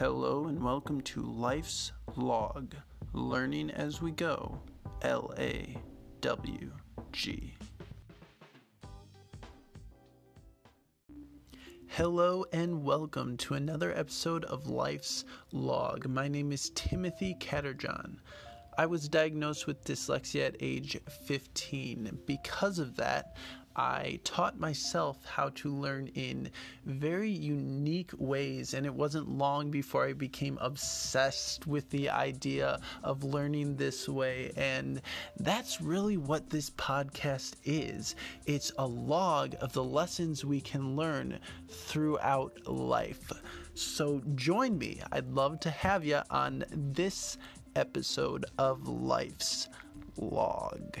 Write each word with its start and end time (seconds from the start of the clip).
Hello 0.00 0.46
and 0.46 0.64
welcome 0.64 1.02
to 1.02 1.20
Life's 1.20 1.92
Log 2.16 2.74
Learning 3.12 3.70
as 3.70 4.00
We 4.00 4.12
Go, 4.12 4.58
L 5.02 5.34
A 5.36 5.76
W 6.22 6.72
G. 7.12 7.54
Hello 11.88 12.46
and 12.50 12.82
welcome 12.82 13.36
to 13.36 13.52
another 13.52 13.92
episode 13.94 14.46
of 14.46 14.68
Life's 14.68 15.26
Log. 15.52 16.08
My 16.08 16.28
name 16.28 16.50
is 16.50 16.70
Timothy 16.74 17.36
Catterjohn. 17.38 18.20
I 18.78 18.86
was 18.86 19.06
diagnosed 19.06 19.66
with 19.66 19.84
dyslexia 19.84 20.46
at 20.46 20.56
age 20.60 20.98
15. 21.26 22.20
Because 22.24 22.78
of 22.78 22.96
that, 22.96 23.36
I 23.76 24.18
taught 24.24 24.58
myself 24.58 25.24
how 25.24 25.50
to 25.50 25.72
learn 25.72 26.08
in 26.08 26.50
very 26.84 27.30
unique 27.30 28.10
ways, 28.18 28.74
and 28.74 28.84
it 28.84 28.94
wasn't 28.94 29.28
long 29.28 29.70
before 29.70 30.06
I 30.06 30.12
became 30.12 30.58
obsessed 30.60 31.66
with 31.66 31.88
the 31.90 32.10
idea 32.10 32.80
of 33.04 33.22
learning 33.22 33.76
this 33.76 34.08
way. 34.08 34.52
And 34.56 35.00
that's 35.38 35.80
really 35.80 36.16
what 36.16 36.50
this 36.50 36.70
podcast 36.70 37.54
is 37.64 38.16
it's 38.46 38.72
a 38.78 38.86
log 38.86 39.54
of 39.60 39.72
the 39.72 39.84
lessons 39.84 40.44
we 40.44 40.60
can 40.60 40.96
learn 40.96 41.38
throughout 41.68 42.66
life. 42.66 43.32
So 43.74 44.20
join 44.34 44.78
me. 44.78 45.00
I'd 45.12 45.32
love 45.32 45.60
to 45.60 45.70
have 45.70 46.04
you 46.04 46.20
on 46.30 46.64
this 46.70 47.38
episode 47.76 48.46
of 48.58 48.88
Life's 48.88 49.68
Log. 50.16 50.98